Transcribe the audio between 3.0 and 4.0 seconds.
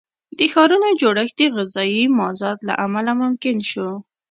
ممکن شو.